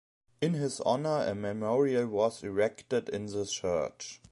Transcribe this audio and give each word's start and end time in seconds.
In 0.41 0.55
his 0.55 0.81
honour, 0.81 1.25
a 1.27 1.35
memorial 1.35 2.07
was 2.07 2.41
erected 2.43 3.07
in 3.09 3.27
the 3.27 3.45
church. 3.45 4.19